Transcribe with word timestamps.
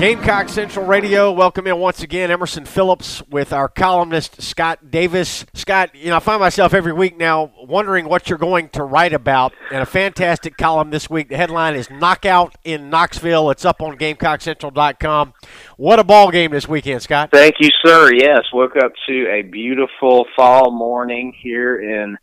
Gamecock 0.00 0.48
Central 0.48 0.86
Radio, 0.86 1.30
welcome 1.30 1.66
in 1.66 1.76
once 1.76 2.02
again. 2.02 2.30
Emerson 2.30 2.64
Phillips 2.64 3.22
with 3.28 3.52
our 3.52 3.68
columnist 3.68 4.40
Scott 4.40 4.90
Davis. 4.90 5.44
Scott, 5.52 5.94
you 5.94 6.08
know, 6.08 6.16
I 6.16 6.20
find 6.20 6.40
myself 6.40 6.72
every 6.72 6.94
week 6.94 7.18
now 7.18 7.52
wondering 7.58 8.08
what 8.08 8.30
you're 8.30 8.38
going 8.38 8.70
to 8.70 8.82
write 8.82 9.12
about. 9.12 9.52
And 9.70 9.82
a 9.82 9.84
fantastic 9.84 10.56
column 10.56 10.88
this 10.88 11.10
week. 11.10 11.28
The 11.28 11.36
headline 11.36 11.74
is 11.74 11.90
"Knockout 11.90 12.56
in 12.64 12.88
Knoxville." 12.88 13.50
It's 13.50 13.66
up 13.66 13.82
on 13.82 13.98
GamecockCentral.com. 13.98 15.34
What 15.76 15.98
a 15.98 16.04
ball 16.04 16.30
game 16.30 16.52
this 16.52 16.66
weekend, 16.66 17.02
Scott! 17.02 17.28
Thank 17.30 17.56
you, 17.60 17.68
sir. 17.84 18.10
Yes, 18.14 18.46
woke 18.54 18.76
up 18.82 18.92
to 19.06 19.30
a 19.30 19.42
beautiful 19.42 20.24
fall 20.34 20.70
morning 20.70 21.34
here 21.38 21.78
in 21.78 22.16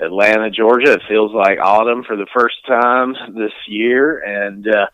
Atlanta, 0.00 0.50
Georgia. 0.50 0.94
It 0.94 1.02
feels 1.08 1.32
like 1.32 1.60
autumn 1.62 2.02
for 2.02 2.16
the 2.16 2.26
first 2.36 2.66
time 2.66 3.14
this 3.36 3.52
year, 3.68 4.18
and. 4.18 4.66
uh 4.66 4.86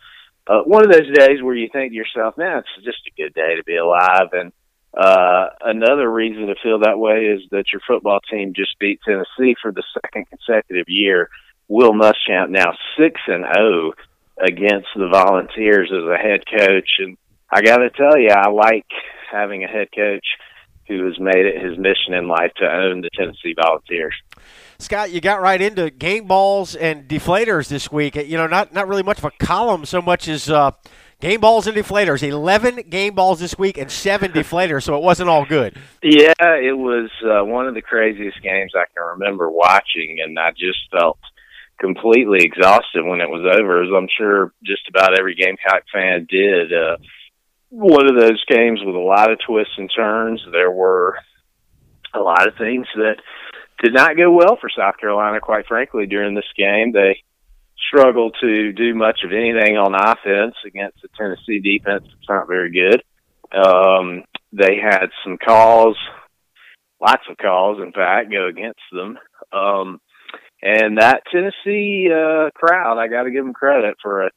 uh, 0.49 0.63
one 0.63 0.83
of 0.83 0.91
those 0.91 1.13
days 1.13 1.43
where 1.43 1.55
you 1.55 1.69
think 1.71 1.91
to 1.91 1.95
yourself, 1.95 2.35
man, 2.37 2.57
it's 2.57 2.85
just 2.85 3.07
a 3.07 3.21
good 3.21 3.35
day 3.35 3.55
to 3.55 3.63
be 3.63 3.77
alive. 3.77 4.29
And 4.33 4.51
uh, 4.97 5.49
another 5.61 6.11
reason 6.11 6.47
to 6.47 6.55
feel 6.63 6.79
that 6.79 6.97
way 6.97 7.27
is 7.27 7.41
that 7.51 7.71
your 7.71 7.81
football 7.87 8.19
team 8.31 8.53
just 8.55 8.79
beat 8.79 8.99
Tennessee 9.05 9.55
for 9.61 9.71
the 9.71 9.83
second 9.93 10.25
consecutive 10.27 10.87
year. 10.87 11.29
Will 11.67 11.93
Muschamp 11.93 12.49
now 12.49 12.73
six 12.97 13.21
and 13.27 13.45
zero 13.53 13.93
against 14.41 14.87
the 14.95 15.07
Volunteers 15.07 15.91
as 15.93 16.09
a 16.09 16.17
head 16.17 16.41
coach, 16.49 16.89
and 16.97 17.15
I 17.51 17.61
got 17.61 17.77
to 17.77 17.91
tell 17.91 18.17
you, 18.17 18.29
I 18.29 18.49
like 18.49 18.87
having 19.31 19.63
a 19.63 19.67
head 19.67 19.89
coach 19.95 20.25
who 20.89 21.05
has 21.05 21.19
made 21.19 21.45
it 21.45 21.63
his 21.63 21.77
mission 21.77 22.13
in 22.13 22.27
life 22.27 22.51
to 22.57 22.65
own 22.65 23.01
the 23.01 23.09
Tennessee 23.15 23.53
Volunteers. 23.55 24.15
Scott, 24.79 25.11
you 25.11 25.21
got 25.21 25.41
right 25.41 25.61
into 25.61 25.89
game 25.89 26.25
balls 26.25 26.75
and 26.75 27.07
deflators 27.07 27.69
this 27.69 27.91
week. 27.91 28.15
You 28.15 28.37
know, 28.37 28.47
not 28.47 28.73
not 28.73 28.87
really 28.87 29.03
much 29.03 29.19
of 29.19 29.25
a 29.25 29.31
column 29.31 29.85
so 29.85 30.01
much 30.01 30.27
as 30.27 30.49
uh, 30.49 30.71
game 31.21 31.41
balls 31.41 31.67
and 31.67 31.77
deflators. 31.77 32.23
Eleven 32.23 32.77
game 32.89 33.13
balls 33.13 33.39
this 33.39 33.57
week 33.57 33.77
and 33.77 33.91
seven 33.91 34.31
deflators, 34.31 34.83
so 34.83 34.95
it 34.95 35.03
wasn't 35.03 35.29
all 35.29 35.45
good. 35.45 35.77
Yeah, 36.01 36.33
it 36.39 36.77
was 36.77 37.09
uh, 37.23 37.45
one 37.45 37.67
of 37.67 37.75
the 37.75 37.81
craziest 37.81 38.41
games 38.41 38.71
I 38.75 38.85
can 38.93 39.05
remember 39.13 39.49
watching, 39.49 40.19
and 40.23 40.39
I 40.39 40.51
just 40.51 40.79
felt 40.91 41.19
completely 41.79 42.39
exhausted 42.43 43.05
when 43.05 43.21
it 43.21 43.29
was 43.29 43.45
over, 43.59 43.83
as 43.83 43.89
I'm 43.95 44.07
sure 44.17 44.53
just 44.63 44.87
about 44.89 45.17
every 45.17 45.35
Gamecock 45.35 45.83
fan 45.93 46.25
did. 46.29 46.73
Uh, 46.73 46.97
one 47.69 48.07
of 48.07 48.19
those 48.19 48.43
games 48.47 48.79
with 48.83 48.95
a 48.95 48.99
lot 48.99 49.31
of 49.31 49.39
twists 49.45 49.73
and 49.77 49.89
turns. 49.95 50.41
There 50.51 50.71
were 50.71 51.17
a 52.13 52.19
lot 52.19 52.47
of 52.47 52.55
things 52.57 52.87
that 52.95 53.17
did 53.83 53.93
not 53.93 54.17
go 54.17 54.31
well 54.31 54.57
for 54.59 54.69
South 54.75 54.97
Carolina, 54.97 55.39
quite 55.39 55.67
frankly, 55.67 56.05
during 56.05 56.35
this 56.35 56.51
game. 56.57 56.91
They 56.91 57.23
struggled 57.87 58.35
to 58.41 58.73
do 58.73 58.93
much 58.93 59.21
of 59.23 59.31
anything 59.31 59.77
on 59.77 59.95
offense 59.95 60.55
against 60.65 61.01
the 61.01 61.09
Tennessee 61.17 61.59
defense. 61.59 62.03
It's 62.05 62.29
not 62.29 62.47
very 62.47 62.71
good. 62.71 63.03
Um, 63.55 64.23
they 64.51 64.77
had 64.81 65.07
some 65.23 65.37
calls, 65.37 65.97
lots 66.99 67.23
of 67.29 67.37
calls, 67.37 67.81
in 67.81 67.91
fact, 67.91 68.31
go 68.31 68.47
against 68.47 68.81
them. 68.91 69.17
Um, 69.53 70.01
and 70.61 70.97
that 70.97 71.23
Tennessee 71.31 72.09
uh, 72.11 72.49
crowd, 72.53 72.97
I 72.97 73.07
got 73.07 73.23
to 73.23 73.31
give 73.31 73.45
them 73.45 73.53
credit 73.53 73.95
for 74.01 74.23
a, 74.23 74.29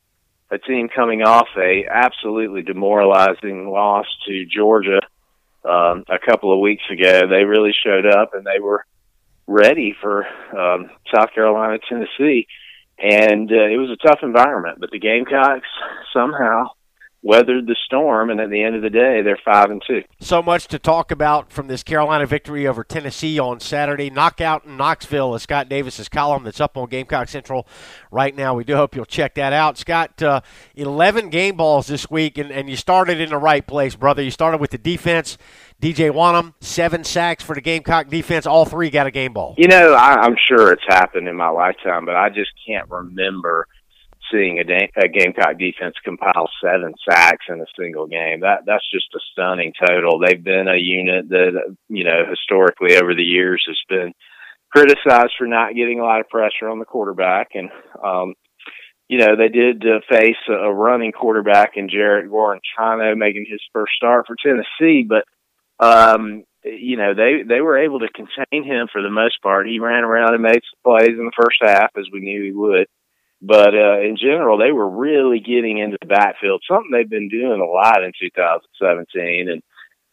a 0.53 0.59
team 0.59 0.89
coming 0.95 1.23
off 1.23 1.49
a 1.57 1.87
absolutely 1.91 2.63
demoralizing 2.63 3.69
loss 3.69 4.07
to 4.27 4.45
Georgia 4.45 5.01
um, 5.65 6.05
a 6.09 6.19
couple 6.25 6.53
of 6.53 6.61
weeks 6.61 6.83
ago. 6.91 7.23
They 7.29 7.45
really 7.45 7.73
showed 7.85 8.07
up 8.07 8.35
and 8.35 8.45
they 8.45 8.61
were 8.61 8.85
ready 9.47 9.97
for 9.99 10.27
um, 10.57 10.91
South 11.13 11.33
Carolina, 11.35 11.79
Tennessee, 11.89 12.47
and 12.99 13.51
uh, 13.51 13.65
it 13.65 13.79
was 13.79 13.91
a 13.91 14.07
tough 14.07 14.21
environment. 14.23 14.79
But 14.79 14.91
the 14.91 14.99
Gamecocks 14.99 15.69
somehow 16.13 16.67
weathered 17.23 17.67
the 17.67 17.77
storm, 17.87 18.31
and 18.31 18.41
at 18.41 18.51
the 18.51 18.63
end 18.63 18.75
of 18.75 18.83
the 18.83 18.91
day, 18.91 19.23
they're 19.23 19.39
five 19.45 19.71
and 19.71 19.83
two. 19.87 20.03
So 20.21 20.43
much 20.43 20.67
to 20.69 20.79
talk 20.79 21.11
about 21.11 21.53
from 21.53 21.69
this 21.69 21.83
Carolina 21.83 22.27
victory 22.27 22.67
over 22.67 22.83
Tennessee 22.83 23.39
on 23.39 23.61
Saturday. 23.61 24.11
Knockout 24.11 24.65
in 24.65 24.77
Knoxville 24.77 25.35
is 25.35 25.43
Scott 25.43 25.69
Davis's 25.69 26.09
column 26.09 26.43
that's 26.43 26.61
up 26.61 26.77
on 26.77 26.89
Gamecock 26.89 27.29
Central 27.29 27.67
right 28.11 28.35
now. 28.35 28.55
We 28.55 28.65
do 28.65 28.75
hope 28.75 28.97
you'll 28.97 29.05
check 29.05 29.35
that 29.35 29.53
out. 29.53 29.79
Scott, 29.79 30.21
uh, 30.23 30.41
11 30.75 31.31
game 31.31 31.57
balls 31.57 31.87
this 31.87 32.11
week, 32.11 32.39
and, 32.39 32.51
and 32.51 32.69
you 32.69 32.77
started 32.77 33.21
in 33.21 33.31
the 33.31 33.39
right 33.39 33.67
place, 33.67 33.95
brother. 33.95 34.23
You 34.23 34.31
started 34.31 34.61
with 34.61 34.71
the 34.71 34.79
defense. 34.79 35.39
DJ 35.81 36.13
Wonnum, 36.13 36.55
seven 36.61 37.03
sacks 37.03 37.43
for 37.43 37.57
the 37.57 37.61
Gamecock 37.61 38.09
defense. 38.09 38.47
All 38.47 38.65
three 38.65 38.89
got 38.89 39.09
a 39.09 39.11
game 39.11 39.33
ball. 39.33 39.57
You 39.59 39.67
know, 39.67 39.95
I, 39.95 40.15
I'm 40.15 40.37
sure 40.49 40.73
it's 40.73 40.85
happened 40.87 41.27
in 41.27 41.35
my 41.35 41.49
lifetime, 41.49 42.05
but 42.05 42.15
I 42.15 42.29
just 42.29 42.51
can't 42.65 42.89
remember 42.89 43.67
seeing 44.33 44.59
a, 44.59 44.65
da- 44.65 44.91
a 44.97 45.09
Gamecock 45.09 45.59
defense 45.59 45.95
compile 46.05 46.49
seven 46.65 46.95
sacks 47.09 47.47
in 47.49 47.61
a 47.61 47.67
single 47.79 48.07
game. 48.07 48.41
That 48.41 48.61
that's 48.67 48.89
just 48.91 49.15
a 49.15 49.21
stunning 49.33 49.73
total. 49.79 50.19
They've 50.19 50.43
been 50.43 50.69
a 50.69 50.77
unit 50.77 51.29
that 51.29 51.77
you 51.89 52.05
know 52.05 52.25
historically 52.29 52.97
over 52.97 53.15
the 53.15 53.23
years 53.23 53.63
has 53.67 53.79
been 53.89 54.13
criticized 54.71 55.35
for 55.37 55.47
not 55.47 55.75
getting 55.75 56.01
a 56.01 56.05
lot 56.05 56.21
of 56.21 56.29
pressure 56.29 56.69
on 56.69 56.79
the 56.79 56.85
quarterback, 56.85 57.51
and 57.55 57.71
um, 58.03 58.35
you 59.09 59.19
know 59.19 59.37
they 59.37 59.49
did 59.49 59.85
uh, 59.87 60.01
face 60.11 60.37
a, 60.49 60.73
running 60.73 61.13
quarterback 61.13 61.73
in 61.77 61.91
Jarrett 61.91 62.31
Guarantano 62.31 63.17
making 63.17 63.47
his 63.49 63.61
first 63.73 63.93
start 63.95 64.27
for 64.27 64.37
Tennessee, 64.43 65.07
but 65.07 65.25
um, 65.85 66.45
you 66.65 66.97
know, 66.97 67.15
they 67.15 67.43
they 67.47 67.61
were 67.61 67.79
able 67.79 68.01
to 68.01 68.09
contain 68.09 68.65
him 68.65 68.89
for 68.93 69.03
the 69.03 69.11
most 69.11 69.43
part. 69.43 69.67
He 69.67 69.81
ran 69.81 70.05
around 70.05 70.35
and 70.35 70.43
made 70.43 70.63
some 70.63 70.83
plays 70.85 71.19
in 71.19 71.27
the 71.27 71.33
first 71.37 71.59
half, 71.61 71.91
as 71.97 72.07
we 72.13 72.21
knew 72.21 72.43
he 72.43 72.53
would. 72.53 72.87
But 73.43 73.75
uh, 73.75 74.01
in 74.01 74.17
general, 74.17 74.57
they 74.57 74.71
were 74.71 74.89
really 74.89 75.41
getting 75.41 75.79
into 75.79 75.99
the 76.01 76.07
backfield, 76.07 76.63
something 76.67 76.91
they've 76.93 77.11
been 77.11 77.29
doing 77.29 77.61
a 77.61 77.65
lot 77.65 78.05
in 78.05 78.13
2017. 78.19 79.51
And 79.51 79.63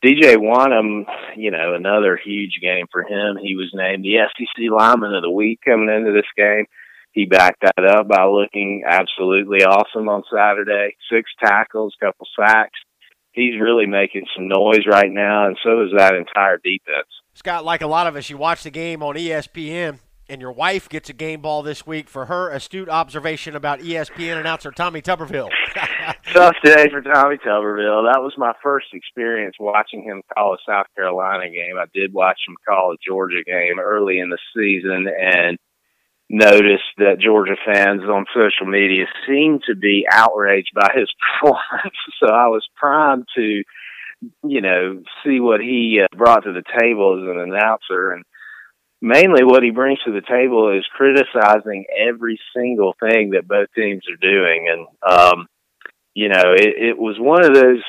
DJ 0.03 0.35
Wonnum, 0.35 1.06
you 1.38 1.51
know, 1.51 1.75
another 1.75 2.17
huge 2.17 2.59
game 2.62 2.88
for 2.91 3.03
him. 3.03 3.38
He 3.38 3.56
was 3.56 3.69
named 3.73 4.03
the 4.03 4.17
SEC 4.35 4.72
Lineman 4.72 5.13
of 5.13 5.22
the 5.22 5.29
Week 5.29 5.59
coming 5.63 5.94
into 5.94 6.12
this 6.12 6.29
game. 6.35 6.66
He 7.12 7.25
backed 7.25 7.62
that 7.62 7.85
up 7.85 8.07
by 8.07 8.25
looking 8.25 8.84
absolutely 8.88 9.63
awesome 9.63 10.09
on 10.09 10.23
Saturday. 10.34 10.96
Six 11.11 11.29
tackles, 11.40 11.96
couple 12.00 12.28
sacks 12.40 12.79
he's 13.31 13.59
really 13.59 13.85
making 13.85 14.25
some 14.35 14.47
noise 14.47 14.85
right 14.88 15.11
now, 15.11 15.47
and 15.47 15.57
so 15.63 15.84
is 15.84 15.91
that 15.96 16.16
entire 16.16 16.57
defense. 16.57 17.07
Scott, 17.34 17.63
like 17.63 17.81
a 17.81 17.88
lot 17.88 18.07
of 18.07 18.16
us, 18.16 18.29
you 18.29 18.38
watch 18.38 18.63
the 18.63 18.72
game 18.72 19.01
on 19.01 19.16
ESPN, 19.16 20.00
and 20.29 20.40
your 20.40 20.51
wife 20.51 20.88
gets 20.88 21.09
a 21.09 21.13
game 21.13 21.41
ball 21.41 21.63
this 21.63 21.85
week 21.85 22.07
for 22.07 22.25
her 22.28 22.50
astute 22.50 22.88
observation 22.88 23.56
about 23.56 23.79
ESPN 23.79 24.40
announcer 24.40 24.72
Tommy 24.72 25.01
Tuberville. 25.01 25.50
Tough 26.34 26.56
day 26.63 26.88
for 26.90 27.01
Tommy 27.01 27.38
Tuberville. 27.38 28.12
That 28.12 28.22
was 28.22 28.34
my 28.38 28.53
first 28.62 28.88
experience 28.94 29.56
watching 29.59 30.03
him 30.03 30.22
call 30.34 30.53
a 30.53 30.57
South 30.67 30.85
Carolina 30.95 31.50
game. 31.50 31.78
I 31.78 31.85
did 31.94 32.13
watch 32.13 32.40
him 32.47 32.56
call 32.67 32.93
a 32.93 32.97
Georgia 33.05 33.43
game 33.46 33.79
early 33.79 34.20
in 34.20 34.29
the 34.29 34.37
season, 34.55 35.08
and 35.08 35.58
noticed 36.29 36.84
that 36.97 37.20
Georgia 37.20 37.55
fans 37.66 38.03
on 38.03 38.26
social 38.34 38.67
media 38.67 39.05
seemed 39.28 39.64
to 39.67 39.76
be 39.76 40.05
outraged 40.11 40.72
by 40.76 40.90
his 40.96 41.09
performance. 41.41 41.97
so 42.20 42.28
I 42.28 42.47
was 42.47 42.67
primed 42.76 43.26
to, 43.35 43.64
you 44.43 44.61
know, 44.61 45.02
see 45.26 45.40
what 45.40 45.59
he 45.59 45.99
uh, 46.03 46.16
brought 46.16 46.43
to 46.43 46.53
the 46.53 46.64
table 46.79 47.17
as 47.17 47.28
an 47.28 47.41
announcer. 47.41 48.11
And 48.11 48.23
mainly 49.01 49.43
what 49.43 49.63
he 49.63 49.72
brings 49.72 49.99
to 50.05 50.11
the 50.11 50.22
table 50.22 50.75
is 50.78 50.85
criticizing 50.96 51.85
every 51.97 52.40
single 52.55 52.96
thing 52.99 53.31
that 53.31 53.47
both 53.47 53.67
teams 53.75 54.03
are 54.09 54.17
doing. 54.22 54.67
And, 54.69 54.87
um, 55.09 55.47
you 56.13 56.28
know, 56.28 56.53
it, 56.53 56.73
it 56.78 56.97
was 56.97 57.16
one 57.17 57.46
of 57.46 57.53
those 57.53 57.81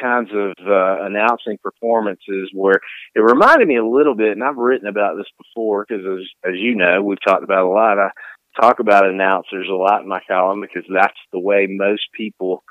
kinds 0.00 0.30
of 0.32 0.54
uh, 0.66 1.04
announcing 1.04 1.58
performances 1.62 2.50
where 2.52 2.80
it 3.14 3.20
reminded 3.20 3.68
me 3.68 3.76
a 3.76 3.86
little 3.86 4.14
bit, 4.14 4.32
and 4.32 4.42
I've 4.42 4.56
written 4.56 4.88
about 4.88 5.16
this 5.16 5.30
before 5.38 5.86
because, 5.88 6.04
as, 6.04 6.52
as 6.52 6.56
you 6.56 6.74
know, 6.74 7.02
we've 7.02 7.22
talked 7.24 7.44
about 7.44 7.66
a 7.66 7.68
lot. 7.68 7.98
I 7.98 8.10
talk 8.60 8.80
about 8.80 9.06
announcers 9.06 9.68
a 9.70 9.74
lot 9.74 10.02
in 10.02 10.08
my 10.08 10.20
column 10.26 10.62
because 10.62 10.88
that's 10.92 11.18
the 11.32 11.38
way 11.38 11.66
most 11.68 12.02
people 12.14 12.64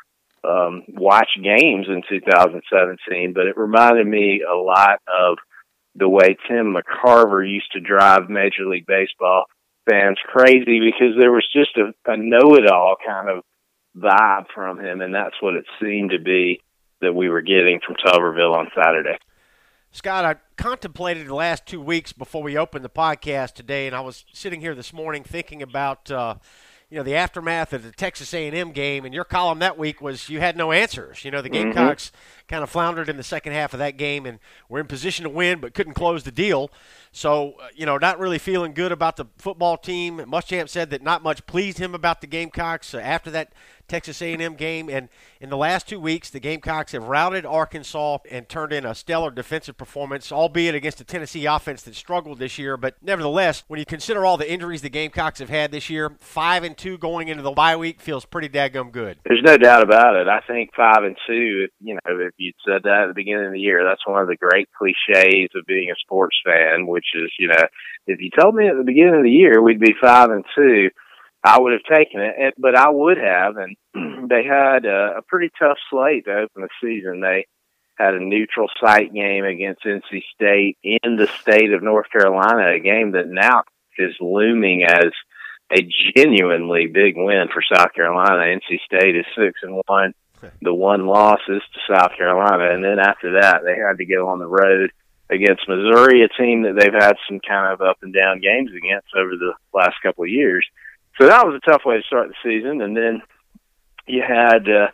um, 0.43 0.83
watch 0.89 1.29
games 1.41 1.87
in 1.87 2.01
2017. 2.09 3.33
But 3.33 3.47
it 3.47 3.57
reminded 3.57 4.07
me 4.07 4.41
a 4.41 4.55
lot 4.55 4.99
of 5.07 5.37
the 5.95 6.09
way 6.09 6.37
Tim 6.47 6.75
McCarver 6.75 7.49
used 7.49 7.71
to 7.73 7.79
drive 7.79 8.29
Major 8.29 8.65
League 8.65 8.85
Baseball 8.85 9.45
fans 9.89 10.17
crazy 10.25 10.79
because 10.79 11.15
there 11.17 11.31
was 11.31 11.47
just 11.53 11.77
a, 11.77 11.93
a 12.11 12.17
know-it-all 12.17 12.95
kind 13.05 13.29
of 13.29 13.43
vibe 13.97 14.45
from 14.53 14.79
him, 14.79 15.01
and 15.01 15.13
that's 15.13 15.35
what 15.41 15.55
it 15.55 15.65
seemed 15.81 16.11
to 16.11 16.19
be 16.19 16.59
that 17.01 17.13
we 17.13 17.29
were 17.29 17.41
getting 17.41 17.79
from 17.85 17.95
Tuberville 17.95 18.55
on 18.55 18.67
Saturday. 18.75 19.17
Scott, 19.91 20.25
I 20.25 20.35
contemplated 20.61 21.27
the 21.27 21.35
last 21.35 21.65
two 21.65 21.79
weeks 21.79 22.11
before 22.11 22.43
we 22.43 22.57
opened 22.57 22.83
the 22.83 22.89
podcast 22.89 23.53
today, 23.53 23.87
and 23.87 23.95
I 23.95 24.01
was 24.01 24.25
sitting 24.33 24.59
here 24.59 24.75
this 24.75 24.91
morning 24.91 25.23
thinking 25.23 25.61
about 25.61 26.11
uh, 26.11 26.35
you 26.89 26.97
know 26.97 27.03
the 27.03 27.15
aftermath 27.15 27.71
of 27.71 27.83
the 27.83 27.91
Texas 27.91 28.33
A&M 28.33 28.71
game, 28.71 29.05
and 29.05 29.13
your 29.13 29.23
column 29.23 29.59
that 29.59 29.77
week 29.77 30.01
was 30.01 30.29
you 30.29 30.41
had 30.41 30.57
no 30.57 30.73
answers. 30.73 31.23
You 31.23 31.31
know 31.31 31.41
the 31.41 31.49
mm-hmm. 31.49 31.71
Gamecocks 31.71 32.07
mm-hmm. 32.07 32.44
Kind 32.47 32.63
of 32.63 32.69
floundered 32.69 33.09
in 33.09 33.17
the 33.17 33.23
second 33.23 33.53
half 33.53 33.73
of 33.73 33.79
that 33.79 33.97
game, 33.97 34.25
and 34.25 34.39
were 34.69 34.79
in 34.79 34.87
position 34.87 35.23
to 35.23 35.29
win 35.29 35.59
but 35.59 35.73
couldn't 35.73 35.93
close 35.93 36.23
the 36.23 36.31
deal. 36.31 36.71
So 37.11 37.53
uh, 37.61 37.67
you 37.75 37.85
know 37.85 37.97
not 37.97 38.19
really 38.19 38.39
feeling 38.39 38.73
good 38.73 38.91
about 38.91 39.17
the 39.17 39.25
football 39.37 39.77
team. 39.77 40.17
Muschamp 40.17 40.69
said 40.69 40.89
that 40.89 41.01
not 41.01 41.23
much 41.23 41.45
pleased 41.45 41.77
him 41.77 41.95
about 41.95 42.21
the 42.21 42.27
Gamecocks 42.27 42.93
uh, 42.93 42.99
after 42.99 43.31
that 43.31 43.53
Texas 43.87 44.21
A&M 44.21 44.55
game. 44.55 44.89
And 44.89 45.09
in 45.39 45.49
the 45.49 45.57
last 45.57 45.87
two 45.87 45.99
weeks, 45.99 46.29
the 46.29 46.39
Gamecocks 46.39 46.93
have 46.93 47.03
routed 47.03 47.45
Arkansas 47.45 48.19
and 48.29 48.47
turned 48.49 48.73
in 48.73 48.85
a 48.85 48.95
stellar 48.95 49.31
defensive 49.31 49.77
performance, 49.77 50.31
albeit 50.31 50.75
against 50.75 51.01
a 51.01 51.03
Tennessee 51.03 51.45
offense 51.45 51.83
that 51.83 51.95
struggled 51.95 52.39
this 52.39 52.57
year. 52.57 52.77
But 52.77 52.95
nevertheless, 53.01 53.63
when 53.67 53.79
you 53.79 53.85
consider 53.85 54.25
all 54.25 54.37
the 54.37 54.51
injuries 54.51 54.81
the 54.81 54.89
Gamecocks 54.89 55.39
have 55.39 55.49
had 55.49 55.71
this 55.71 55.89
year, 55.89 56.15
five 56.19 56.63
and 56.63 56.77
two 56.77 56.97
going 56.97 57.27
into 57.27 57.43
the 57.43 57.51
bye 57.51 57.75
week 57.75 58.01
feels 58.01 58.25
pretty 58.25 58.49
daggum 58.49 58.91
good. 58.91 59.17
There's 59.25 59.43
no 59.43 59.57
doubt 59.57 59.83
about 59.83 60.15
it. 60.15 60.27
I 60.27 60.41
think 60.47 60.71
five 60.75 61.03
and 61.03 61.15
two. 61.27 61.67
You 61.81 61.95
know, 61.95 61.99
if 62.05 62.33
you'd 62.37 62.55
said 62.65 62.83
that 62.83 63.03
at 63.03 63.07
the 63.07 63.13
beginning 63.13 63.47
of 63.47 63.53
the 63.53 63.59
year, 63.59 63.83
that's 63.83 64.05
one 64.05 64.21
of 64.21 64.27
the 64.27 64.35
great 64.35 64.69
cliches 64.77 65.49
of 65.55 65.65
being 65.65 65.89
a 65.91 65.99
sports 65.99 66.37
fan, 66.45 66.87
which 66.87 67.07
is 67.15 67.31
you 67.39 67.47
know, 67.47 67.63
if 68.07 68.19
you 68.19 68.29
told 68.39 68.55
me 68.55 68.67
at 68.67 68.77
the 68.77 68.83
beginning 68.83 69.15
of 69.15 69.23
the 69.23 69.31
year 69.31 69.61
we'd 69.61 69.79
be 69.79 69.95
five 69.99 70.29
and 70.29 70.45
two 70.55 70.89
I 71.45 71.59
would 71.59 71.73
have 71.73 71.83
taken 71.83 72.21
it, 72.21 72.55
but 72.57 72.75
I 72.75 72.89
would 72.89 73.17
have. 73.17 73.57
And 73.57 73.77
they 74.29 74.43
had 74.43 74.85
a, 74.85 75.17
a 75.17 75.21
pretty 75.21 75.51
tough 75.59 75.77
slate 75.91 76.25
to 76.25 76.31
open 76.31 76.63
the 76.63 76.69
season. 76.81 77.21
They 77.21 77.45
had 77.99 78.15
a 78.15 78.19
neutral 78.19 78.67
site 78.81 79.13
game 79.13 79.45
against 79.45 79.85
NC 79.85 80.23
State 80.33 80.77
in 80.83 81.17
the 81.17 81.27
state 81.39 81.71
of 81.71 81.83
North 81.83 82.09
Carolina, 82.11 82.73
a 82.73 82.79
game 82.79 83.11
that 83.11 83.27
now 83.27 83.61
is 83.97 84.15
looming 84.19 84.85
as 84.85 85.11
a 85.71 85.87
genuinely 86.17 86.87
big 86.87 87.13
win 87.15 87.47
for 87.53 87.61
South 87.61 87.93
Carolina. 87.93 88.57
NC 88.57 88.79
State 88.83 89.15
is 89.15 89.25
six 89.37 89.59
and 89.61 89.81
one. 89.85 90.13
The 90.61 90.73
one 90.73 91.07
loss 91.07 91.39
is 91.47 91.61
to 91.73 91.93
South 91.93 92.11
Carolina, 92.17 92.73
and 92.73 92.83
then 92.83 92.99
after 92.99 93.39
that, 93.41 93.61
they 93.63 93.75
had 93.75 93.97
to 93.97 94.05
go 94.05 94.29
on 94.29 94.39
the 94.39 94.47
road 94.47 94.91
against 95.29 95.67
Missouri, 95.67 96.23
a 96.23 96.29
team 96.41 96.63
that 96.63 96.75
they've 96.79 96.93
had 96.93 97.15
some 97.27 97.39
kind 97.39 97.73
of 97.73 97.81
up 97.81 97.97
and 98.03 98.13
down 98.13 98.41
games 98.41 98.71
against 98.77 99.07
over 99.15 99.31
the 99.31 99.53
last 99.73 99.95
couple 100.03 100.23
of 100.23 100.29
years 100.29 100.65
so 101.19 101.27
that 101.27 101.45
was 101.45 101.55
a 101.55 101.69
tough 101.69 101.83
way 101.85 101.97
to 101.97 102.03
start 102.03 102.29
the 102.29 102.35
season. 102.43 102.81
And 102.81 102.95
then 102.95 103.21
you 104.05 104.21
had 104.21 104.69
uh, 104.69 104.87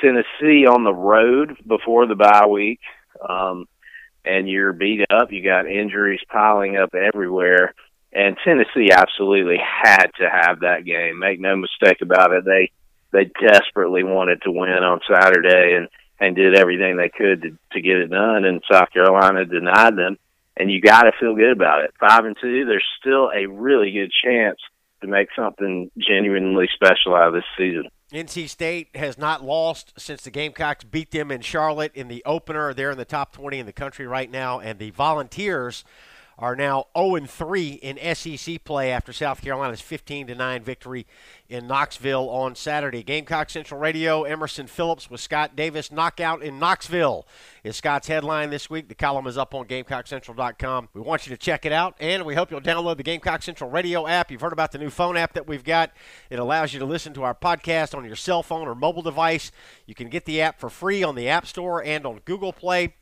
Tennessee 0.00 0.66
on 0.66 0.84
the 0.84 0.94
road 0.94 1.56
before 1.66 2.06
the 2.06 2.14
bye 2.14 2.46
week, 2.46 2.80
um, 3.26 3.66
and 4.24 4.48
you're 4.48 4.72
beat 4.72 5.04
up. 5.10 5.32
You 5.32 5.42
got 5.42 5.66
injuries 5.66 6.20
piling 6.28 6.76
up 6.76 6.94
everywhere, 6.94 7.74
and 8.12 8.36
Tennessee 8.44 8.90
absolutely 8.92 9.58
had 9.58 10.08
to 10.18 10.28
have 10.28 10.60
that 10.60 10.84
game. 10.84 11.18
Make 11.18 11.40
no 11.40 11.56
mistake 11.56 12.02
about 12.02 12.32
it. 12.32 12.44
They 12.44 12.70
they 13.12 13.30
desperately 13.40 14.02
wanted 14.02 14.42
to 14.42 14.50
win 14.50 14.70
on 14.70 15.00
Saturday 15.08 15.76
and 15.76 15.88
and 16.20 16.36
did 16.36 16.56
everything 16.56 16.96
they 16.96 17.08
could 17.08 17.42
to, 17.42 17.58
to 17.72 17.80
get 17.80 17.96
it 17.96 18.10
done. 18.10 18.44
And 18.44 18.62
South 18.70 18.92
Carolina 18.92 19.44
denied 19.44 19.96
them. 19.96 20.18
And 20.56 20.70
you 20.70 20.80
got 20.80 21.02
to 21.02 21.12
feel 21.18 21.34
good 21.34 21.50
about 21.50 21.82
it. 21.82 21.94
Five 21.98 22.24
and 22.24 22.36
two. 22.40 22.64
There's 22.64 22.86
still 23.00 23.30
a 23.34 23.46
really 23.46 23.90
good 23.90 24.12
chance 24.24 24.58
to 25.00 25.08
make 25.08 25.28
something 25.34 25.90
genuinely 25.98 26.68
special 26.74 27.16
out 27.16 27.28
of 27.28 27.34
this 27.34 27.44
season. 27.58 27.88
NC 28.12 28.48
State 28.48 28.94
has 28.94 29.16
not 29.16 29.42
lost 29.42 29.94
since 29.96 30.22
the 30.22 30.30
Gamecocks 30.30 30.84
beat 30.84 31.10
them 31.10 31.30
in 31.32 31.40
Charlotte 31.40 31.92
in 31.94 32.08
the 32.08 32.22
opener. 32.24 32.74
They're 32.74 32.90
in 32.90 32.98
the 32.98 33.06
top 33.06 33.32
20 33.32 33.58
in 33.58 33.66
the 33.66 33.72
country 33.72 34.06
right 34.06 34.30
now, 34.30 34.60
and 34.60 34.78
the 34.78 34.90
Volunteers 34.90 35.82
are 36.38 36.56
now 36.56 36.86
0 36.96 37.26
3 37.26 37.68
in 37.74 38.14
SEC 38.14 38.64
play 38.64 38.90
after 38.90 39.12
South 39.12 39.42
Carolina's 39.42 39.80
15 39.80 40.26
9 40.26 40.62
victory 40.62 41.06
in 41.48 41.66
Knoxville 41.66 42.30
on 42.30 42.54
Saturday. 42.54 43.02
Gamecock 43.02 43.50
Central 43.50 43.78
Radio, 43.78 44.22
Emerson 44.24 44.66
Phillips 44.66 45.10
with 45.10 45.20
Scott 45.20 45.54
Davis. 45.54 45.92
Knockout 45.92 46.42
in 46.42 46.58
Knoxville 46.58 47.26
is 47.62 47.76
Scott's 47.76 48.08
headline 48.08 48.50
this 48.50 48.70
week. 48.70 48.88
The 48.88 48.94
column 48.94 49.26
is 49.26 49.36
up 49.36 49.54
on 49.54 49.66
GamecockCentral.com. 49.66 50.88
We 50.94 51.00
want 51.02 51.26
you 51.26 51.30
to 51.30 51.36
check 51.36 51.66
it 51.66 51.72
out, 51.72 51.94
and 52.00 52.24
we 52.24 52.34
hope 52.34 52.50
you'll 52.50 52.60
download 52.60 52.96
the 52.96 53.02
Gamecock 53.02 53.42
Central 53.42 53.68
Radio 53.68 54.06
app. 54.06 54.30
You've 54.30 54.40
heard 54.40 54.54
about 54.54 54.72
the 54.72 54.78
new 54.78 54.90
phone 54.90 55.16
app 55.16 55.34
that 55.34 55.46
we've 55.46 55.64
got. 55.64 55.92
It 56.30 56.38
allows 56.38 56.72
you 56.72 56.80
to 56.80 56.86
listen 56.86 57.12
to 57.14 57.22
our 57.22 57.34
podcast 57.34 57.94
on 57.94 58.04
your 58.04 58.16
cell 58.16 58.42
phone 58.42 58.66
or 58.66 58.74
mobile 58.74 59.02
device. 59.02 59.52
You 59.86 59.94
can 59.94 60.08
get 60.08 60.24
the 60.24 60.40
app 60.40 60.58
for 60.58 60.70
free 60.70 61.02
on 61.02 61.14
the 61.14 61.28
App 61.28 61.46
Store 61.46 61.84
and 61.84 62.06
on 62.06 62.20
Google 62.24 62.52
Play. 62.52 62.94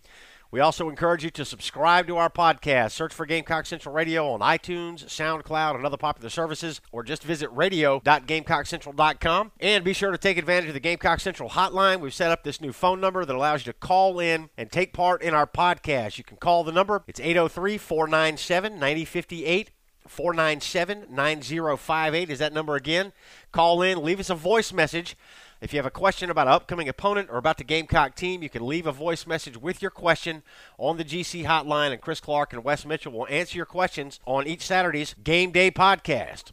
We 0.53 0.59
also 0.59 0.89
encourage 0.89 1.23
you 1.23 1.31
to 1.31 1.45
subscribe 1.45 2.09
to 2.09 2.17
our 2.17 2.29
podcast. 2.29 2.91
Search 2.91 3.15
for 3.15 3.25
Gamecock 3.25 3.67
Central 3.67 3.95
Radio 3.95 4.33
on 4.33 4.41
iTunes, 4.41 5.05
SoundCloud, 5.05 5.77
and 5.77 5.87
other 5.87 5.97
popular 5.97 6.29
services, 6.29 6.81
or 6.91 7.05
just 7.05 7.23
visit 7.23 7.49
radio.gamecockcentral.com. 7.53 9.53
And 9.61 9.85
be 9.85 9.93
sure 9.93 10.11
to 10.11 10.19
take 10.19 10.39
advantage 10.39 10.67
of 10.67 10.75
the 10.75 10.81
Gamecock 10.81 11.21
Central 11.21 11.51
hotline. 11.51 12.01
We've 12.01 12.13
set 12.13 12.33
up 12.33 12.43
this 12.43 12.61
new 12.61 12.73
phone 12.73 13.01
number 13.01 13.25
that 13.25 13.37
allows 13.37 13.65
you 13.65 13.73
to 13.73 13.79
call 13.79 14.19
in 14.19 14.51
and 14.57 14.73
take 14.73 14.93
part 14.93 15.23
in 15.23 15.35
our 15.35 15.47
podcast. 15.47 16.19
You 16.19 16.25
can 16.25 16.37
call 16.37 16.65
the 16.65 16.73
number, 16.73 17.05
it's 17.07 17.21
803 17.21 17.79
497 17.79 18.73
9058. 18.73 19.71
497 20.09 21.07
9058 21.11 22.31
is 22.31 22.41
that 22.41 22.53
number 22.53 22.75
again. 22.75 23.13
Call 23.53 23.83
in, 23.83 24.03
leave 24.03 24.19
us 24.19 24.31
a 24.31 24.35
voice 24.35 24.73
message. 24.73 25.17
If 25.61 25.75
you 25.75 25.79
have 25.79 25.87
a 25.87 25.91
question 25.91 26.31
about 26.31 26.47
an 26.47 26.55
upcoming 26.55 26.89
opponent 26.89 27.29
or 27.31 27.37
about 27.37 27.59
the 27.59 27.65
Gamecock 27.65 28.15
team, 28.15 28.43
you 28.43 28.49
can 28.49 28.67
leave 28.67 28.87
a 28.87 28.93
voice 28.93 29.27
message 29.27 29.59
with 29.59 29.83
your 29.83 29.91
question 29.91 30.43
on 30.79 30.97
the 30.97 31.05
GC 31.05 31.45
hotline, 31.45 31.93
and 31.93 32.01
Chris 32.01 32.19
Clark 32.19 32.55
and 32.55 32.65
Wes 32.65 32.87
Mitchell 32.87 33.13
will 33.13 33.27
answer 33.29 33.59
your 33.59 33.67
questions 33.67 34.21
on 34.25 34.47
each 34.47 34.63
Saturday's 34.63 35.15
Game 35.23 35.51
Day 35.51 35.71
podcast. 35.71 36.53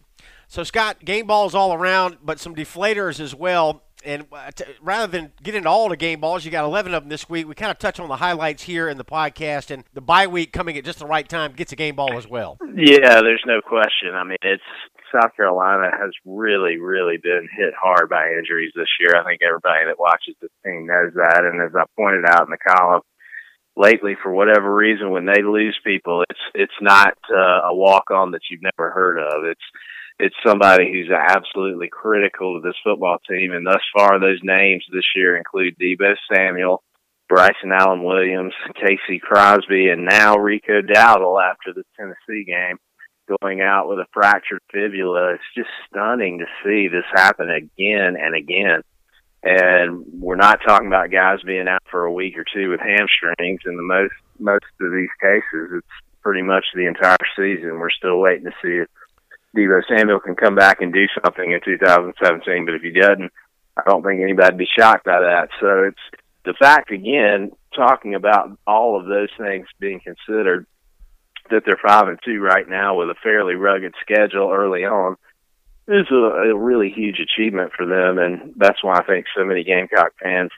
So, 0.50 0.64
Scott, 0.64 1.06
game 1.06 1.26
balls 1.26 1.56
all 1.56 1.74
around, 1.74 2.18
but 2.22 2.38
some 2.38 2.54
deflators 2.54 3.22
as 3.22 3.34
well. 3.34 3.84
And 4.04 4.26
uh, 4.32 4.52
rather 4.82 5.10
than 5.10 5.32
get 5.42 5.56
into 5.56 5.70
all 5.70 5.88
the 5.88 5.98
game 5.98 6.20
balls, 6.20 6.44
you 6.44 6.52
got 6.52 6.66
11 6.66 6.94
of 6.94 7.04
them 7.04 7.10
this 7.10 7.30
week. 7.30 7.48
We 7.48 7.56
kind 7.56 7.72
of 7.72 7.80
touch 7.80 8.02
on 8.02 8.10
the 8.10 8.18
highlights 8.18 8.64
here 8.64 8.90
in 8.90 8.98
the 8.98 9.06
podcast, 9.06 9.72
and 9.72 9.86
the 9.94 10.02
bye 10.02 10.28
week 10.28 10.52
coming 10.52 10.78
at 10.78 10.84
just 10.84 11.00
the 11.00 11.06
right 11.06 11.28
time 11.28 11.54
gets 11.54 11.72
a 11.72 11.78
game 11.78 11.96
ball 11.96 12.18
as 12.18 12.28
well. 12.28 12.58
Yeah, 12.76 13.22
there's 13.22 13.44
no 13.46 13.62
question. 13.62 14.14
I 14.14 14.26
mean, 14.26 14.38
it's 14.42 14.64
South 15.12 15.36
Carolina 15.36 15.90
has 15.92 16.12
really, 16.26 16.78
really 16.78 17.18
been 17.18 17.48
hit 17.56 17.74
hard 17.80 18.10
by 18.10 18.34
injuries 18.38 18.72
this 18.76 18.90
year. 19.00 19.16
I 19.16 19.24
think 19.24 19.42
everybody 19.42 19.86
that 19.86 20.00
watches 20.00 20.36
the 20.42 20.50
team 20.64 20.88
knows 20.88 21.14
that. 21.16 21.44
And 21.44 21.62
as 21.62 21.76
I 21.76 21.86
pointed 21.96 22.26
out 22.26 22.48
in 22.48 22.52
the 22.52 22.58
column, 22.58 23.02
lately, 23.76 24.16
for 24.22 24.32
whatever 24.32 24.74
reason, 24.74 25.12
when 25.12 25.26
they 25.26 25.42
lose 25.42 25.78
people, 25.86 26.24
it's 26.30 26.40
it's 26.54 26.80
not 26.82 27.18
uh, 27.32 27.70
a 27.70 27.76
walk 27.76 28.12
on 28.12 28.32
that 28.32 28.42
you've 28.50 28.62
never 28.64 28.92
heard 28.92 29.20
of. 29.20 29.46
It's 29.46 29.62
it's 30.20 30.36
somebody 30.46 30.92
who's 30.92 31.12
absolutely 31.12 31.90
critical 31.90 32.60
to 32.60 32.68
this 32.68 32.78
football 32.84 33.18
team. 33.30 33.52
And 33.52 33.66
thus 33.66 33.84
far, 33.96 34.20
those 34.20 34.40
names 34.44 34.84
this 34.92 35.06
year 35.16 35.38
include 35.38 35.78
Deebo 35.78 36.16
Samuel, 36.34 36.84
Bryson 37.30 37.72
Allen 37.72 38.04
Williams, 38.04 38.54
Casey 38.76 39.20
Crosby, 39.20 39.90
and 39.90 40.06
now 40.06 40.38
Rico 40.38 40.82
Dowdle 40.82 41.42
after 41.42 41.74
the 41.74 41.84
Tennessee 41.96 42.46
game 42.46 42.78
going 43.42 43.62
out 43.62 43.90
with 43.90 44.00
a 44.00 44.06
fractured 44.14 44.62
fibula. 44.72 45.34
It's 45.34 45.44
just 45.56 45.70
stunning 45.90 46.40
to 46.40 46.46
see 46.64 46.88
this 46.88 47.06
happen 47.14 47.50
again 47.50 48.16
and 48.20 48.36
again. 48.36 48.82
And 49.44 50.06
we're 50.20 50.36
not 50.36 50.60
talking 50.66 50.88
about 50.88 51.12
guys 51.12 51.40
being 51.46 51.68
out 51.68 51.84
for 51.90 52.06
a 52.06 52.12
week 52.12 52.38
or 52.38 52.46
two 52.52 52.70
with 52.70 52.80
hamstrings. 52.80 53.62
In 53.66 53.78
the 53.78 53.84
most 53.84 54.14
most 54.40 54.66
of 54.82 54.92
these 54.92 55.10
cases, 55.22 55.70
it's 55.78 55.88
pretty 56.22 56.42
much 56.42 56.66
the 56.74 56.88
entire 56.88 57.18
season. 57.36 57.80
We're 57.80 57.90
still 57.92 58.20
waiting 58.20 58.46
to 58.46 58.52
see 58.62 58.82
if 58.82 58.88
Deebo 59.56 59.82
Samuel 59.88 60.20
can 60.20 60.36
come 60.36 60.56
back 60.56 60.82
and 60.82 60.94
do 60.94 61.06
something 61.24 61.52
in 61.52 61.60
2017. 61.64 62.66
But 62.66 62.76
if 62.76 62.82
he 62.82 62.92
doesn't, 62.92 63.32
I 63.78 63.82
don't 63.88 64.04
think 64.04 64.22
anybody'd 64.22 64.58
be 64.58 64.68
shocked 64.78 65.06
by 65.06 65.20
that. 65.22 65.50
So 65.60 65.84
it's 65.84 66.22
the 66.46 66.54
fact 66.54 66.92
again, 66.92 67.52
talking 67.76 68.16
about 68.16 68.58
all 68.66 69.00
of 69.00 69.06
those 69.06 69.30
things 69.38 69.68
being 69.80 70.00
considered 70.00 70.66
that 71.50 71.64
they're 71.66 71.80
five 71.86 72.08
and 72.08 72.20
two 72.24 72.40
right 72.40 72.68
now 72.68 72.96
with 72.96 73.10
a 73.10 73.16
fairly 73.24 73.56
rugged 73.56 73.94
schedule 74.02 74.52
early 74.52 74.86
on 74.86 75.16
is 75.88 76.08
a, 76.12 76.16
a 76.16 76.58
really 76.58 76.90
huge 76.90 77.20
achievement 77.20 77.72
for 77.76 77.86
them, 77.86 78.18
and 78.18 78.54
that's 78.58 78.84
why 78.84 78.98
I 78.98 79.04
think 79.04 79.26
so 79.36 79.46
many 79.46 79.64
Gamecock 79.64 80.14
fans 80.22 80.52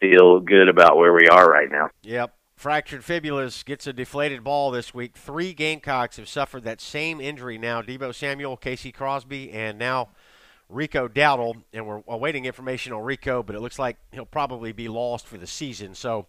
feel 0.00 0.40
good 0.40 0.68
about 0.68 0.96
where 0.96 1.12
we 1.12 1.28
are 1.28 1.48
right 1.48 1.70
now. 1.70 1.90
Yep. 2.02 2.34
Fractured 2.56 3.02
fibulas 3.02 3.64
gets 3.64 3.86
a 3.86 3.92
deflated 3.92 4.44
ball 4.44 4.70
this 4.70 4.92
week. 4.94 5.16
Three 5.16 5.52
Gamecocks 5.52 6.16
have 6.16 6.28
suffered 6.28 6.64
that 6.64 6.80
same 6.80 7.20
injury 7.20 7.58
now. 7.58 7.82
Deebo 7.82 8.14
Samuel, 8.14 8.56
Casey 8.56 8.92
Crosby, 8.92 9.50
and 9.50 9.78
now 9.78 10.10
Rico 10.68 11.08
Dowdle. 11.08 11.62
And 11.72 11.86
we're 11.86 12.02
awaiting 12.06 12.44
information 12.44 12.92
on 12.92 13.02
Rico, 13.02 13.42
but 13.42 13.56
it 13.56 13.60
looks 13.60 13.80
like 13.80 13.96
he'll 14.12 14.26
probably 14.26 14.70
be 14.70 14.88
lost 14.88 15.26
for 15.26 15.38
the 15.38 15.46
season. 15.46 15.94
So 15.96 16.26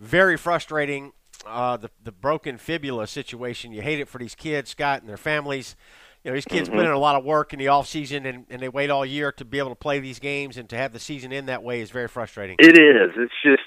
very 0.00 0.36
frustrating 0.36 1.12
uh, 1.46 1.76
the 1.76 1.90
the 2.02 2.12
broken 2.12 2.58
fibula 2.58 3.06
situation. 3.06 3.72
You 3.72 3.82
hate 3.82 4.00
it 4.00 4.08
for 4.08 4.18
these 4.18 4.34
kids, 4.34 4.70
Scott, 4.70 5.00
and 5.00 5.08
their 5.08 5.16
families. 5.16 5.76
You 6.24 6.30
know, 6.30 6.34
these 6.34 6.44
kids 6.44 6.68
mm-hmm. 6.68 6.78
put 6.78 6.86
in 6.86 6.92
a 6.92 6.98
lot 6.98 7.16
of 7.16 7.24
work 7.24 7.52
in 7.52 7.58
the 7.58 7.68
off 7.68 7.86
season, 7.86 8.26
and, 8.26 8.44
and 8.50 8.60
they 8.60 8.68
wait 8.68 8.90
all 8.90 9.06
year 9.06 9.30
to 9.32 9.44
be 9.44 9.58
able 9.58 9.70
to 9.70 9.76
play 9.76 10.00
these 10.00 10.18
games, 10.18 10.56
and 10.56 10.68
to 10.68 10.76
have 10.76 10.92
the 10.92 10.98
season 10.98 11.32
end 11.32 11.48
that 11.48 11.62
way 11.62 11.80
is 11.80 11.90
very 11.90 12.08
frustrating. 12.08 12.56
It 12.58 12.76
is. 12.76 13.10
It's 13.16 13.32
just 13.44 13.62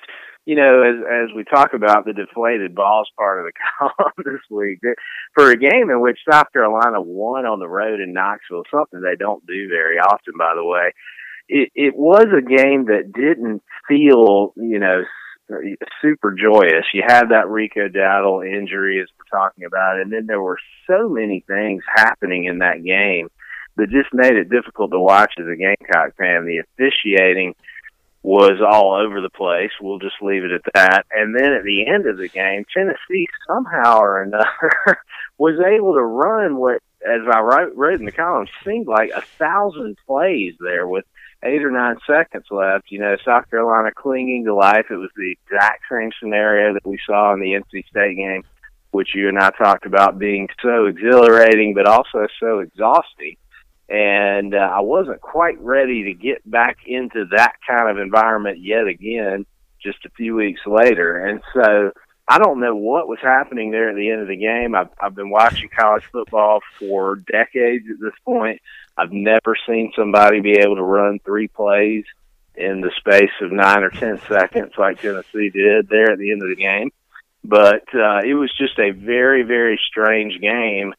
you 0.45 0.55
know, 0.55 0.81
as 0.81 1.29
as 1.29 1.35
we 1.35 1.43
talk 1.43 1.73
about 1.73 2.05
the 2.05 2.13
deflated 2.13 2.73
balls 2.73 3.09
part 3.17 3.39
of 3.39 3.45
the 3.45 3.53
column 3.79 4.13
this 4.17 4.41
week, 4.49 4.79
for 5.33 5.51
a 5.51 5.57
game 5.57 5.89
in 5.89 6.01
which 6.01 6.19
South 6.29 6.51
Carolina 6.51 7.01
won 7.01 7.45
on 7.45 7.59
the 7.59 7.69
road 7.69 7.99
in 7.99 8.13
Knoxville, 8.13 8.63
something 8.71 9.01
they 9.01 9.15
don't 9.15 9.45
do 9.45 9.67
very 9.69 9.97
often, 9.97 10.33
by 10.37 10.53
the 10.55 10.65
way, 10.65 10.93
it 11.47 11.69
it 11.75 11.93
was 11.95 12.25
a 12.25 12.41
game 12.41 12.85
that 12.85 13.11
didn't 13.13 13.61
feel, 13.87 14.53
you 14.57 14.79
know, 14.79 15.03
super 16.01 16.31
joyous. 16.31 16.85
You 16.93 17.03
had 17.05 17.29
that 17.29 17.49
Rico 17.49 17.87
Dowdle 17.87 18.47
injury, 18.47 19.01
as 19.01 19.07
we're 19.17 19.39
talking 19.39 19.65
about, 19.65 19.99
and 19.99 20.11
then 20.11 20.25
there 20.27 20.41
were 20.41 20.59
so 20.87 21.09
many 21.09 21.43
things 21.47 21.83
happening 21.95 22.45
in 22.45 22.59
that 22.59 22.83
game 22.83 23.29
that 23.77 23.89
just 23.89 24.13
made 24.13 24.33
it 24.33 24.49
difficult 24.49 24.91
to 24.91 24.99
watch 24.99 25.33
as 25.39 25.45
a 25.47 25.55
Gamecock 25.55 26.15
fan. 26.17 26.45
The 26.45 26.59
officiating 26.59 27.55
was 28.23 28.61
all 28.61 28.93
over 28.93 29.21
the 29.21 29.29
place. 29.29 29.71
We'll 29.81 29.99
just 29.99 30.21
leave 30.21 30.43
it 30.43 30.51
at 30.51 30.73
that. 30.73 31.05
And 31.11 31.35
then 31.35 31.53
at 31.53 31.63
the 31.63 31.87
end 31.87 32.07
of 32.07 32.17
the 32.17 32.27
game, 32.27 32.65
Tennessee 32.71 33.27
somehow 33.47 33.99
or 33.99 34.21
another 34.21 34.45
was 35.37 35.59
able 35.59 35.93
to 35.95 36.01
run 36.01 36.57
what, 36.57 36.81
as 37.03 37.21
I 37.31 37.39
wrote, 37.39 37.75
wrote 37.75 37.99
in 37.99 38.05
the 38.05 38.11
column, 38.11 38.47
seemed 38.63 38.87
like 38.87 39.09
a 39.09 39.21
thousand 39.39 39.97
plays 40.05 40.53
there 40.59 40.87
with 40.87 41.05
eight 41.43 41.63
or 41.63 41.71
nine 41.71 41.97
seconds 42.07 42.45
left. 42.51 42.91
You 42.91 42.99
know, 42.99 43.15
South 43.25 43.49
Carolina 43.49 43.91
clinging 43.95 44.45
to 44.45 44.53
life. 44.53 44.85
It 44.89 44.95
was 44.95 45.11
the 45.15 45.31
exact 45.31 45.83
same 45.91 46.11
scenario 46.19 46.73
that 46.73 46.85
we 46.85 46.99
saw 47.05 47.33
in 47.33 47.39
the 47.39 47.53
NC 47.53 47.87
State 47.87 48.15
game, 48.15 48.43
which 48.91 49.15
you 49.15 49.29
and 49.29 49.39
I 49.39 49.51
talked 49.51 49.85
about 49.85 50.19
being 50.19 50.47
so 50.61 50.85
exhilarating, 50.85 51.73
but 51.73 51.87
also 51.87 52.27
so 52.39 52.59
exhausting 52.59 53.37
and 53.91 54.55
uh, 54.55 54.57
I 54.57 54.79
wasn't 54.79 55.19
quite 55.19 55.59
ready 55.59 56.05
to 56.05 56.13
get 56.13 56.49
back 56.49 56.77
into 56.85 57.25
that 57.31 57.55
kind 57.67 57.89
of 57.89 57.97
environment 57.97 58.59
yet 58.61 58.87
again 58.87 59.45
just 59.83 60.05
a 60.05 60.09
few 60.11 60.33
weeks 60.33 60.61
later. 60.65 61.25
And 61.25 61.41
so 61.53 61.91
I 62.25 62.39
don't 62.39 62.61
know 62.61 62.73
what 62.73 63.09
was 63.09 63.19
happening 63.21 63.71
there 63.71 63.89
at 63.89 63.97
the 63.97 64.09
end 64.09 64.21
of 64.21 64.29
the 64.29 64.37
game. 64.37 64.75
I've, 64.75 64.87
I've 65.01 65.15
been 65.15 65.29
watching 65.29 65.67
college 65.77 66.05
football 66.09 66.61
for 66.79 67.17
decades 67.17 67.85
at 67.91 67.99
this 67.99 68.13
point. 68.23 68.61
I've 68.97 69.11
never 69.11 69.55
seen 69.67 69.91
somebody 69.95 70.41
be 70.41 70.59
able 70.59 70.75
to 70.75 70.83
run 70.83 71.19
three 71.19 71.47
plays 71.47 72.05
in 72.55 72.81
the 72.81 72.91
space 72.97 73.31
of 73.41 73.51
nine 73.51 73.83
or 73.83 73.89
ten 73.89 74.19
seconds 74.27 74.73
like 74.77 75.01
Tennessee 75.01 75.49
did 75.49 75.87
there 75.89 76.11
at 76.11 76.19
the 76.19 76.31
end 76.31 76.43
of 76.43 76.49
the 76.49 76.55
game. 76.55 76.91
But 77.43 77.85
uh, 77.95 78.21
it 78.23 78.35
was 78.35 78.51
just 78.55 78.77
a 78.77 78.91
very, 78.91 79.43
very 79.43 79.79
strange 79.89 80.39
game 80.39 80.93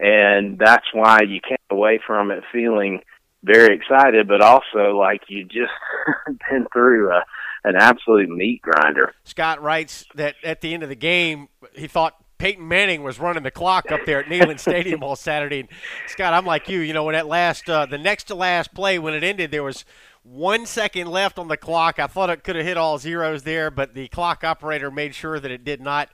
and 0.00 0.58
that's 0.58 0.86
why 0.92 1.20
you 1.22 1.40
came 1.40 1.56
away 1.70 2.00
from 2.04 2.30
it 2.30 2.42
feeling 2.52 3.00
very 3.42 3.76
excited, 3.76 4.26
but 4.26 4.40
also 4.40 4.96
like 4.96 5.22
you 5.28 5.44
just 5.44 5.72
been 6.50 6.66
through 6.72 7.12
a, 7.12 7.24
an 7.64 7.76
absolute 7.76 8.28
meat 8.28 8.62
grinder. 8.62 9.14
Scott 9.24 9.62
writes 9.62 10.04
that 10.14 10.36
at 10.42 10.60
the 10.60 10.74
end 10.74 10.82
of 10.82 10.88
the 10.88 10.96
game, 10.96 11.48
he 11.74 11.86
thought 11.86 12.16
Peyton 12.38 12.66
Manning 12.66 13.02
was 13.02 13.18
running 13.18 13.42
the 13.42 13.50
clock 13.50 13.90
up 13.92 14.00
there 14.06 14.20
at 14.20 14.26
Neyland 14.26 14.60
Stadium 14.60 15.02
all 15.02 15.16
Saturday. 15.16 15.60
And 15.60 15.68
Scott, 16.06 16.34
I'm 16.34 16.44
like 16.44 16.68
you. 16.68 16.80
You 16.80 16.92
know, 16.92 17.04
when 17.04 17.14
that 17.14 17.26
last, 17.26 17.68
uh, 17.68 17.86
the 17.86 17.98
next 17.98 18.24
to 18.24 18.34
last 18.34 18.74
play, 18.74 18.98
when 18.98 19.14
it 19.14 19.22
ended, 19.22 19.50
there 19.50 19.62
was 19.62 19.84
one 20.24 20.64
second 20.64 21.08
left 21.08 21.38
on 21.38 21.48
the 21.48 21.56
clock. 21.56 21.98
I 21.98 22.06
thought 22.06 22.30
it 22.30 22.42
could 22.42 22.56
have 22.56 22.64
hit 22.64 22.76
all 22.76 22.98
zeros 22.98 23.42
there, 23.42 23.70
but 23.70 23.94
the 23.94 24.08
clock 24.08 24.42
operator 24.42 24.90
made 24.90 25.14
sure 25.14 25.38
that 25.38 25.50
it 25.50 25.64
did 25.64 25.80
not. 25.80 26.08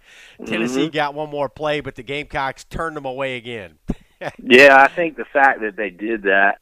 Tennessee 0.45 0.87
mm-hmm. 0.87 0.95
got 0.95 1.15
one 1.15 1.31
more 1.31 1.49
play, 1.49 1.81
but 1.81 1.95
the 1.95 2.03
Gamecocks 2.03 2.65
turned 2.65 2.97
them 2.97 3.05
away 3.05 3.37
again. 3.37 3.79
yeah, 4.43 4.83
I 4.83 4.89
think 4.89 5.17
the 5.17 5.25
fact 5.33 5.61
that 5.61 5.77
they 5.77 5.91
did 5.91 6.25
that, 6.25 6.59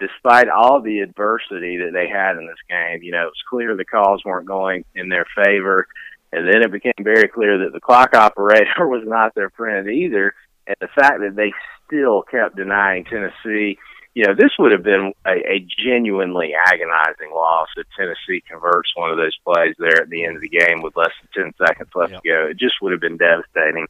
despite 0.00 0.48
all 0.48 0.80
the 0.80 1.00
adversity 1.00 1.76
that 1.76 1.92
they 1.92 2.08
had 2.08 2.36
in 2.36 2.46
this 2.46 2.56
game, 2.68 3.02
you 3.02 3.12
know, 3.12 3.22
it 3.22 3.26
was 3.26 3.42
clear 3.48 3.76
the 3.76 3.84
calls 3.84 4.24
weren't 4.24 4.46
going 4.46 4.84
in 4.94 5.10
their 5.10 5.26
favor. 5.44 5.86
And 6.32 6.46
then 6.46 6.62
it 6.62 6.72
became 6.72 6.92
very 7.02 7.28
clear 7.28 7.58
that 7.58 7.72
the 7.72 7.80
clock 7.80 8.14
operator 8.14 8.66
was 8.86 9.04
not 9.06 9.34
their 9.34 9.50
friend 9.50 9.88
either. 9.88 10.34
And 10.66 10.76
the 10.80 10.88
fact 10.88 11.20
that 11.20 11.36
they 11.36 11.52
still 11.86 12.22
kept 12.22 12.56
denying 12.56 13.04
Tennessee 13.04 13.78
you 14.16 14.24
know, 14.24 14.34
this 14.34 14.52
would 14.58 14.72
have 14.72 14.82
been 14.82 15.12
a, 15.26 15.30
a 15.30 15.66
genuinely 15.84 16.52
agonizing 16.54 17.30
loss 17.34 17.68
if 17.76 17.86
Tennessee 17.94 18.42
converts 18.48 18.88
one 18.96 19.10
of 19.10 19.18
those 19.18 19.36
plays 19.44 19.74
there 19.78 20.00
at 20.00 20.08
the 20.08 20.24
end 20.24 20.36
of 20.36 20.40
the 20.40 20.48
game 20.48 20.80
with 20.80 20.96
less 20.96 21.12
than 21.34 21.52
10 21.52 21.54
seconds 21.58 21.90
left 21.94 22.12
yep. 22.12 22.22
to 22.22 22.28
go. 22.28 22.46
It 22.50 22.58
just 22.58 22.76
would 22.80 22.92
have 22.92 23.00
been 23.02 23.18
devastating. 23.18 23.86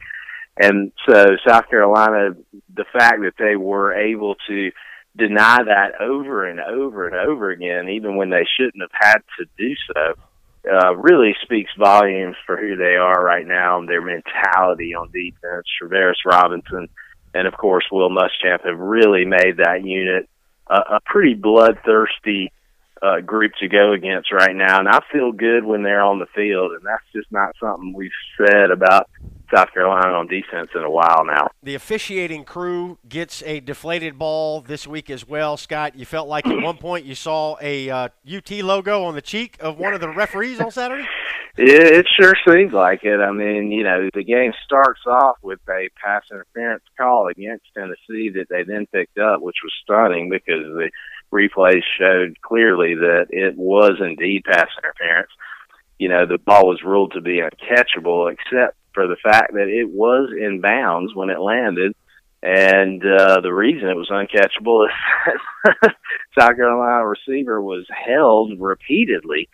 And 0.57 0.91
so 1.09 1.37
South 1.47 1.71
Carolina, 1.71 2.35
the 2.75 2.87
fact 2.93 3.21
that 3.23 3.35
they 3.39 3.55
were 3.55 3.95
able 3.95 4.35
to 4.49 4.73
deny 5.17 5.63
that 5.63 6.01
over 6.01 6.45
and 6.45 6.59
over 6.59 7.07
and 7.07 7.15
over 7.15 7.51
again, 7.53 7.89
even 7.91 8.17
when 8.17 8.31
they 8.31 8.47
shouldn't 8.59 8.83
have 8.83 8.91
had 9.01 9.19
to 9.39 9.47
do 9.57 9.77
so, 9.87 10.15
uh, 10.71 10.97
really 10.97 11.35
speaks 11.43 11.71
volumes 11.79 12.37
for 12.45 12.57
who 12.57 12.77
they 12.77 12.97
are 12.97 13.23
right 13.23 13.47
now 13.47 13.79
and 13.79 13.89
their 13.89 14.03
mentality 14.03 14.95
on 14.95 15.11
defense. 15.11 15.67
Travaris 15.81 16.25
Robinson– 16.25 16.89
and 17.37 17.47
of 17.47 17.57
course 17.57 17.85
Will 17.93 18.11
Muschamp 18.11 18.65
have 18.65 18.79
really 18.79 19.25
made 19.27 19.59
that 19.59 19.85
unit 19.85 20.29
a, 20.69 20.75
a 20.75 21.01
pretty 21.05 21.35
bloodthirsty 21.35 22.51
uh, 23.03 23.21
group 23.21 23.53
to 23.61 23.69
go 23.69 23.93
against 23.93 24.33
right 24.33 24.57
now. 24.57 24.79
And 24.79 24.89
I 24.89 25.01
feel 25.13 25.33
good 25.33 25.65
when 25.65 25.83
they're 25.83 26.03
on 26.03 26.19
the 26.19 26.27
field, 26.35 26.73
and 26.73 26.83
that's 26.85 27.05
just 27.15 27.31
not 27.31 27.55
something 27.61 27.93
we've 27.93 28.11
said 28.39 28.71
about 28.71 29.11
South 29.55 29.73
Carolina 29.73 30.13
on 30.13 30.27
defense 30.27 30.71
in 30.75 30.83
a 30.83 30.91
while 30.91 31.25
now. 31.25 31.49
The 31.63 31.75
officiating 31.75 32.45
crew 32.45 32.99
gets 33.09 33.43
a 33.43 33.61
deflated 33.61 34.19
ball 34.19 34.61
this 34.61 34.87
week 34.87 35.11
as 35.11 35.27
well. 35.27 35.57
Scott, 35.57 35.97
you 35.97 36.05
felt 36.05 36.29
like 36.29 36.47
at 36.47 36.63
one 36.63 36.77
point 36.77 37.05
you 37.05 37.15
saw 37.15 37.57
a 37.61 37.89
uh, 37.91 38.09
UT 38.31 38.51
logo 38.51 39.05
on 39.05 39.15
the 39.15 39.23
cheek 39.23 39.57
of 39.61 39.79
one 39.79 39.95
of 39.95 40.01
the 40.01 40.09
referees 40.09 40.61
on 40.61 40.71
Saturday? 40.71 41.07
It, 41.57 42.05
it 42.05 42.07
sure 42.21 42.35
seems 42.47 42.73
like 42.73 43.03
it. 43.03 43.19
I 43.19 43.33
mean, 43.33 43.73
you 43.73 43.83
know, 43.83 44.09
the 44.13 44.25
game 44.25 44.53
starts 44.65 45.01
off 45.07 45.37
with 45.43 45.61
a 45.69 45.89
pass 46.03 46.23
interference 46.31 46.83
call 46.99 47.29
against 47.29 47.65
Tennessee 47.75 48.31
that 48.35 48.47
they 48.51 48.63
then 48.63 48.87
picked 48.93 49.19
up, 49.19 49.41
which 49.41 49.57
was 49.65 49.73
stunning 49.83 50.29
because 50.29 50.65
the 50.65 50.91
replays 51.33 51.83
showed 51.99 52.41
clearly 52.43 52.95
that 52.95 53.27
it 53.31 53.57
was 53.57 53.95
indeed 54.01 54.45
pass 54.45 54.69
interference. 54.79 55.31
You 55.99 56.11
know, 56.11 56.27
the 56.27 56.39
ball 56.39 56.69
was 56.69 56.83
ruled 56.85 57.13
to 57.13 57.23
be 57.23 57.41
uncatchable, 57.41 58.31
except 58.31 58.77
for 58.97 59.07
the 59.07 59.17
fact 59.23 59.53
that 59.53 59.69
it 59.69 59.89
was 59.89 60.31
in 60.33 60.63
bounds 60.63 61.15
when 61.15 61.29
it 61.29 61.39
landed. 61.39 61.93
And 62.43 63.05
uh, 63.05 63.41
the 63.43 63.53
reason 63.53 63.89
it 63.89 63.97
was 63.97 64.09
uncatchable 64.09 64.87
is 64.87 65.91
South 66.39 66.57
Carolina 66.57 67.07
receiver 67.07 67.61
was 67.61 67.87
held 67.91 68.59
repeatedly 68.59 69.49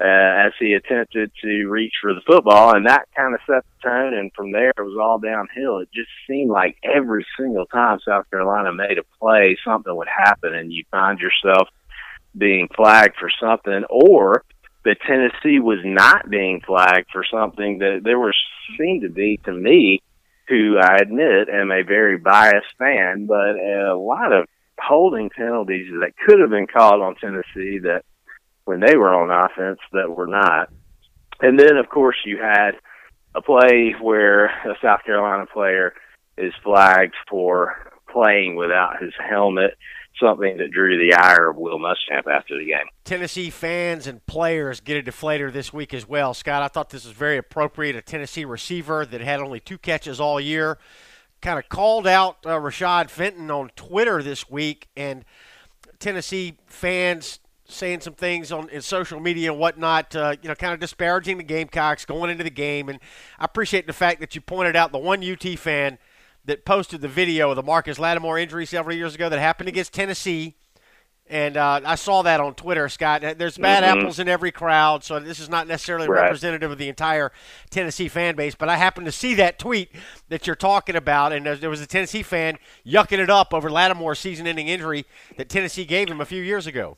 uh, 0.00 0.46
as 0.46 0.52
he 0.58 0.72
attempted 0.74 1.32
to 1.42 1.66
reach 1.66 1.94
for 2.00 2.14
the 2.14 2.20
football, 2.26 2.74
and 2.74 2.86
that 2.86 3.08
kind 3.16 3.34
of 3.34 3.40
set 3.46 3.64
the 3.64 3.88
tone. 3.88 4.14
And 4.14 4.30
from 4.34 4.52
there, 4.52 4.70
it 4.70 4.82
was 4.82 4.96
all 5.00 5.18
downhill. 5.18 5.78
It 5.78 5.88
just 5.92 6.10
seemed 6.26 6.50
like 6.50 6.76
every 6.82 7.26
single 7.38 7.66
time 7.66 7.98
South 8.06 8.30
Carolina 8.30 8.72
made 8.72 8.98
a 8.98 9.04
play, 9.20 9.58
something 9.64 9.94
would 9.94 10.08
happen, 10.08 10.54
and 10.54 10.72
you 10.72 10.84
find 10.90 11.18
yourself 11.18 11.68
being 12.36 12.68
flagged 12.76 13.16
for 13.18 13.30
something, 13.40 13.84
or 13.90 14.44
that 14.84 15.00
Tennessee 15.06 15.58
was 15.60 15.78
not 15.84 16.30
being 16.30 16.60
flagged 16.66 17.08
for 17.12 17.24
something 17.30 17.78
that 17.78 18.00
there 18.04 18.18
was 18.18 18.34
seemed 18.78 19.02
to 19.02 19.08
be 19.08 19.40
to 19.44 19.52
me, 19.52 20.02
who 20.48 20.78
I 20.78 20.96
admit 20.96 21.48
am 21.48 21.70
a 21.70 21.82
very 21.82 22.18
biased 22.18 22.74
fan, 22.78 23.26
but 23.26 23.56
a 23.56 23.96
lot 23.96 24.32
of 24.32 24.46
holding 24.80 25.30
penalties 25.30 25.88
that 26.00 26.12
could 26.26 26.40
have 26.40 26.50
been 26.50 26.66
called 26.66 27.02
on 27.02 27.16
Tennessee 27.16 27.78
that 27.82 28.02
when 28.64 28.80
they 28.80 28.96
were 28.96 29.14
on 29.14 29.30
offense 29.30 29.80
that 29.92 30.10
were 30.10 30.26
not. 30.26 30.70
And 31.40 31.58
then, 31.58 31.76
of 31.76 31.88
course, 31.88 32.16
you 32.24 32.38
had 32.38 32.72
a 33.34 33.42
play 33.42 33.94
where 34.00 34.46
a 34.46 34.74
South 34.82 35.04
Carolina 35.04 35.46
player 35.46 35.94
is 36.36 36.52
flagged 36.62 37.14
for 37.28 37.76
playing 38.10 38.56
without 38.56 39.02
his 39.02 39.12
helmet, 39.18 39.76
something 40.20 40.56
that 40.58 40.70
drew 40.70 40.98
the 40.98 41.14
ire 41.14 41.50
of 41.50 41.56
Will 41.56 41.78
Muschamp 41.78 42.26
after 42.26 42.58
the 42.58 42.66
game. 42.66 42.86
Tennessee 43.04 43.50
fans 43.50 44.06
and 44.06 44.24
players 44.26 44.80
get 44.80 44.96
a 44.96 45.10
deflator 45.10 45.52
this 45.52 45.72
week 45.72 45.94
as 45.94 46.08
well. 46.08 46.34
Scott, 46.34 46.62
I 46.62 46.68
thought 46.68 46.90
this 46.90 47.04
was 47.04 47.14
very 47.14 47.38
appropriate. 47.38 47.94
A 47.94 48.02
Tennessee 48.02 48.44
receiver 48.44 49.06
that 49.06 49.20
had 49.20 49.40
only 49.40 49.60
two 49.60 49.78
catches 49.78 50.20
all 50.20 50.40
year 50.40 50.78
kind 51.40 51.58
of 51.58 51.68
called 51.68 52.06
out 52.06 52.38
uh, 52.44 52.50
Rashad 52.50 53.10
Fenton 53.10 53.50
on 53.50 53.70
Twitter 53.76 54.22
this 54.22 54.50
week, 54.50 54.88
and 54.96 55.24
Tennessee 55.98 56.58
fans 56.66 57.40
saying 57.68 58.00
some 58.00 58.14
things 58.14 58.50
on 58.50 58.68
in 58.70 58.80
social 58.80 59.20
media 59.20 59.50
and 59.50 59.60
whatnot, 59.60 60.16
uh, 60.16 60.34
you 60.42 60.48
know, 60.48 60.54
kind 60.54 60.72
of 60.72 60.80
disparaging 60.80 61.36
the 61.36 61.44
Gamecocks 61.44 62.04
going 62.04 62.30
into 62.30 62.42
the 62.42 62.50
game. 62.50 62.88
And 62.88 62.98
I 63.38 63.44
appreciate 63.44 63.86
the 63.86 63.92
fact 63.92 64.20
that 64.20 64.34
you 64.34 64.40
pointed 64.40 64.74
out 64.74 64.90
the 64.90 64.98
one 64.98 65.22
UT 65.22 65.58
fan 65.58 65.98
that 66.48 66.64
posted 66.64 67.02
the 67.02 67.08
video 67.08 67.50
of 67.50 67.56
the 67.56 67.62
Marcus 67.62 67.98
Lattimore 67.98 68.38
injury 68.38 68.64
several 68.64 68.96
years 68.96 69.14
ago 69.14 69.28
that 69.28 69.38
happened 69.38 69.68
against 69.68 69.92
Tennessee. 69.92 70.54
And 71.30 71.58
uh, 71.58 71.82
I 71.84 71.94
saw 71.96 72.22
that 72.22 72.40
on 72.40 72.54
Twitter, 72.54 72.88
Scott. 72.88 73.20
There's 73.36 73.58
bad 73.58 73.84
Mhm. 73.84 74.00
apples 74.00 74.18
in 74.18 74.30
every 74.30 74.50
crowd, 74.50 75.04
so 75.04 75.20
this 75.20 75.38
is 75.40 75.50
not 75.50 75.66
necessarily 75.68 76.08
Right. 76.08 76.22
representative 76.22 76.70
of 76.70 76.78
the 76.78 76.88
entire 76.88 77.32
Tennessee 77.68 78.08
fan 78.08 78.34
base. 78.34 78.54
But 78.54 78.70
I 78.70 78.78
happened 78.78 79.04
to 79.04 79.12
see 79.12 79.34
that 79.34 79.58
tweet 79.58 79.90
that 80.30 80.46
you're 80.46 80.56
talking 80.56 80.96
about, 80.96 81.34
and 81.34 81.44
there- 81.44 81.56
there 81.56 81.68
was 81.68 81.82
a 81.82 81.86
Tennessee 81.86 82.22
fan 82.22 82.56
yucking 82.86 83.18
it 83.18 83.28
up 83.28 83.52
over 83.52 83.68
Lattimore's 83.70 84.18
season-ending 84.18 84.68
injury 84.68 85.04
that 85.36 85.50
Tennessee 85.50 85.84
gave 85.84 86.08
him 86.08 86.22
a 86.22 86.24
few 86.24 86.42
years 86.42 86.66
ago. 86.66 86.96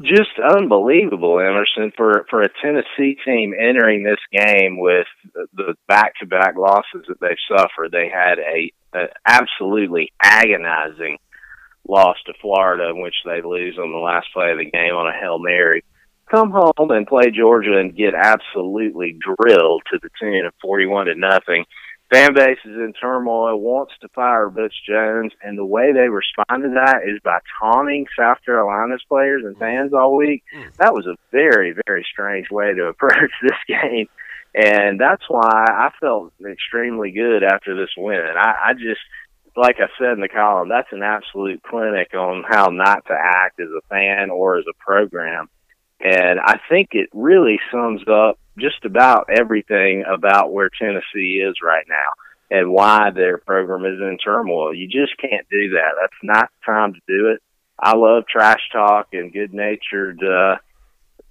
Just 0.00 0.38
unbelievable, 0.38 1.40
Emerson, 1.40 1.92
for 1.96 2.24
for 2.30 2.42
a 2.42 2.48
Tennessee 2.62 3.16
team 3.24 3.54
entering 3.58 4.04
this 4.04 4.20
game 4.32 4.78
with 4.78 5.06
the- 5.34 5.48
the 5.54 5.74
back-to-back 5.88 6.56
losses 6.56 7.04
that 7.08 7.20
they've 7.20 7.36
suffered. 7.48 7.90
They 7.90 8.08
had 8.08 8.38
a, 8.38 8.72
a 8.94 9.08
absolutely 9.26 10.12
agonizing 10.22 11.18
loss 11.86 12.16
to 12.26 12.34
Florida, 12.40 12.90
in 12.90 13.00
which 13.00 13.16
they 13.24 13.42
lose 13.42 13.78
on 13.78 13.90
the 13.90 13.98
last 13.98 14.28
play 14.32 14.52
of 14.52 14.58
the 14.58 14.70
game 14.70 14.94
on 14.94 15.08
a 15.08 15.18
hail 15.18 15.38
mary. 15.38 15.82
Come 16.30 16.50
home 16.50 16.90
and 16.90 17.06
play 17.06 17.30
Georgia 17.30 17.78
and 17.78 17.96
get 17.96 18.14
absolutely 18.14 19.18
drilled 19.18 19.82
to 19.90 19.98
the 20.02 20.10
tune 20.20 20.44
of 20.46 20.52
forty-one 20.60 21.06
to 21.06 21.14
nothing. 21.14 21.64
Fan 22.10 22.32
base 22.32 22.58
is 22.64 22.74
in 22.74 22.94
turmoil, 22.98 23.60
wants 23.60 23.92
to 24.00 24.08
fire 24.08 24.48
Butch 24.48 24.74
Jones, 24.88 25.32
and 25.42 25.58
the 25.58 25.64
way 25.64 25.92
they 25.92 26.08
respond 26.08 26.62
to 26.62 26.70
that 26.70 27.02
is 27.06 27.20
by 27.22 27.38
taunting 27.60 28.06
South 28.18 28.38
Carolina's 28.46 29.02
players 29.08 29.42
and 29.44 29.58
fans 29.58 29.92
all 29.92 30.16
week. 30.16 30.42
Hmm. 30.50 30.68
That 30.78 30.94
was 30.94 31.06
a 31.06 31.16
very, 31.30 31.74
very 31.86 32.06
strange 32.10 32.50
way 32.50 32.72
to 32.72 32.84
approach 32.88 33.30
this 33.42 33.58
game. 33.68 34.08
And 34.54 34.98
that's 34.98 35.24
why 35.28 35.66
I 35.68 35.90
felt 36.00 36.32
extremely 36.44 37.10
good 37.10 37.42
after 37.44 37.76
this 37.76 37.90
win. 37.96 38.24
And 38.26 38.38
I, 38.38 38.54
I 38.68 38.72
just, 38.72 39.00
like 39.54 39.76
I 39.78 39.88
said 39.98 40.12
in 40.12 40.20
the 40.20 40.28
column, 40.28 40.70
that's 40.70 40.92
an 40.92 41.02
absolute 41.02 41.62
clinic 41.62 42.14
on 42.14 42.42
how 42.48 42.68
not 42.68 43.04
to 43.06 43.12
act 43.12 43.60
as 43.60 43.68
a 43.68 43.86
fan 43.88 44.30
or 44.30 44.56
as 44.56 44.64
a 44.66 44.82
program. 44.82 45.50
And 46.00 46.40
I 46.40 46.58
think 46.70 46.90
it 46.92 47.10
really 47.12 47.60
sums 47.70 48.02
up 48.08 48.38
just 48.58 48.84
about 48.84 49.28
everything 49.30 50.04
about 50.06 50.52
where 50.52 50.70
Tennessee 50.70 51.42
is 51.44 51.56
right 51.62 51.86
now 51.88 52.10
and 52.50 52.72
why 52.72 53.10
their 53.10 53.38
program 53.38 53.84
is 53.84 54.00
in 54.00 54.18
turmoil. 54.18 54.74
You 54.74 54.86
just 54.86 55.16
can't 55.18 55.46
do 55.50 55.70
that. 55.70 55.92
That's 56.00 56.12
not 56.22 56.50
the 56.50 56.72
time 56.72 56.94
to 56.94 57.00
do 57.06 57.28
it. 57.28 57.42
I 57.78 57.96
love 57.96 58.24
trash 58.26 58.60
talk 58.72 59.08
and 59.12 59.32
good 59.32 59.52
natured 59.54 60.22
uh, 60.22 60.56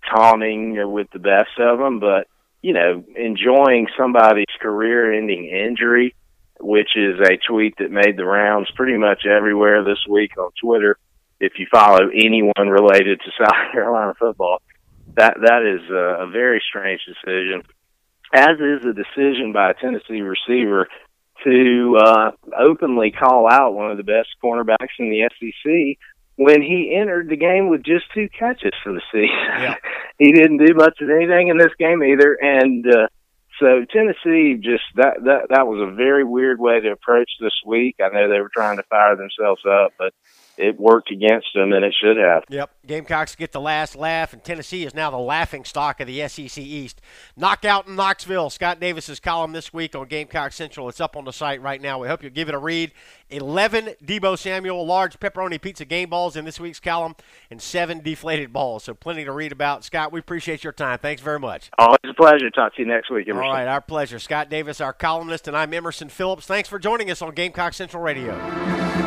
taunting 0.10 0.92
with 0.92 1.08
the 1.12 1.20
best 1.20 1.60
of 1.60 1.80
them, 1.80 2.00
but 2.00 2.28
you 2.62 2.74
know, 2.74 3.04
enjoying 3.16 3.88
somebody's 3.98 4.46
career 4.60 5.14
ending 5.14 5.46
injury, 5.46 6.16
which 6.60 6.90
is 6.96 7.20
a 7.20 7.38
tweet 7.48 7.76
that 7.78 7.92
made 7.92 8.18
the 8.18 8.26
rounds 8.26 8.70
pretty 8.76 8.98
much 8.98 9.26
everywhere 9.26 9.84
this 9.84 10.04
week 10.10 10.38
on 10.38 10.52
Twitter. 10.62 10.98
If 11.40 11.54
you 11.60 11.68
follow 11.72 12.10
anyone 12.10 12.68
related 12.70 13.20
to 13.20 13.32
South 13.44 13.72
Carolina 13.72 14.14
football, 14.18 14.62
that 15.18 15.36
that 15.42 15.64
is 15.64 15.90
a, 15.90 16.26
a 16.26 16.28
very 16.30 16.62
strange 16.70 17.02
decision, 17.06 17.64
as 18.34 18.56
is 18.60 18.84
the 18.84 18.94
decision 18.94 19.52
by 19.52 19.72
a 19.72 19.74
Tennessee 19.74 20.22
receiver 20.22 20.88
to 21.44 21.98
uh, 22.02 22.32
openly 22.58 23.12
call 23.12 23.48
out 23.52 23.74
one 23.74 23.92
of 23.92 23.98
the 23.98 24.04
best 24.04 24.30
cornerbacks 24.44 24.98
in 25.00 25.10
the 25.10 25.30
SEC 25.38 25.98
when 26.36 26.62
he 26.62 26.96
entered 26.96 27.30
the 27.30 27.36
game 27.36 27.70
with 27.70 27.84
just 27.84 28.06
two 28.14 28.30
catches 28.30 28.74
for 28.84 28.94
the 28.94 29.02
season. 29.12 29.30
Yeah. 29.30 29.76
he 30.20 30.32
didn't 30.32 30.58
do 30.58 30.74
much 30.76 31.00
of 31.02 31.10
anything 31.10 31.48
in 31.50 31.58
this 31.58 31.74
game 31.80 32.04
either, 32.04 32.38
and 32.40 32.86
uh, 32.88 33.08
so 33.60 33.86
Tennessee 33.92 34.56
just 34.62 34.84
that 34.96 35.24
that 35.26 35.48
that 35.50 35.68
was 35.68 35.82
a 35.82 35.96
very 35.96 36.24
weird 36.24 36.60
way 36.60 36.80
to 36.80 36.92
approach 36.92 37.30
this 37.40 37.60
week. 37.66 37.96
I 38.00 38.10
know 38.10 38.30
they 38.30 38.40
were 38.40 38.52
trying 38.54 38.78
to 38.78 38.84
fire 38.84 39.16
themselves 39.16 39.64
up, 39.66 39.94
but 39.98 40.14
it 40.58 40.80
worked 40.80 41.12
against 41.12 41.48
them, 41.54 41.74
and 41.74 41.84
it 41.84 41.94
should 42.00 42.18
have. 42.18 42.44
Yep. 42.50 42.72
Gamecocks 42.86 43.36
get 43.36 43.52
the 43.52 43.62
last 43.62 43.96
laugh, 43.96 44.34
and 44.34 44.44
Tennessee 44.44 44.86
is 44.86 44.94
now 44.94 45.12
the 45.12 45.18
laughing 45.18 45.66
stock 45.66 46.00
of 46.00 46.08
the 46.08 46.28
SEC 46.28 46.58
East. 46.58 47.02
Knockout 47.36 47.88
in 47.88 47.96
Knoxville. 47.96 48.50
Scott 48.50 48.80
Davis's 48.80 49.20
column 49.20 49.52
this 49.52 49.74
week 49.74 49.96
on 49.96 50.08
Gamecock 50.08 50.52
Central. 50.54 50.90
It's 50.90 51.02
up 51.02 51.16
on 51.16 51.26
the 51.26 51.34
site 51.34 51.62
right 51.62 51.82
now. 51.82 52.00
We 52.00 52.08
hope 52.08 52.24
you'll 52.24 52.32
give 52.32 52.50
it 52.50 52.56
a 52.56 52.60
read. 52.60 52.92
11 53.30 53.96
Deebo 54.04 54.38
Samuel 54.38 54.86
large 54.86 55.20
pepperoni 55.20 55.60
pizza 55.60 55.84
game 55.86 56.10
balls 56.10 56.36
in 56.36 56.46
this 56.46 56.60
week's 56.60 56.80
column, 56.80 57.16
and 57.52 57.62
seven 57.62 58.02
deflated 58.02 58.54
balls. 58.54 58.86
So 58.86 58.94
plenty 58.94 59.26
to 59.26 59.32
read 59.32 59.52
about. 59.52 59.84
Scott, 59.84 60.12
we 60.12 60.20
appreciate 60.20 60.64
your 60.64 60.74
time. 60.74 61.00
Thanks 61.00 61.22
very 61.22 61.40
much. 61.40 61.70
Always 61.78 61.98
a 62.10 62.14
pleasure. 62.14 62.50
Talk 62.50 62.76
to 62.76 62.82
you 62.82 62.88
next 62.88 63.12
week. 63.12 63.28
Emerson. 63.28 63.46
All 63.46 63.54
right, 63.54 63.68
our 63.68 63.82
pleasure. 63.82 64.20
Scott 64.20 64.50
Davis, 64.50 64.80
our 64.80 64.94
columnist, 64.94 65.48
and 65.48 65.58
I'm 65.58 65.74
Emerson 65.74 66.10
Phillips. 66.10 66.46
Thanks 66.46 66.70
for 66.70 66.80
joining 66.80 67.12
us 67.12 67.22
on 67.22 67.34
Gamecock 67.34 67.74
Central 67.74 68.02
Radio. 68.02 69.07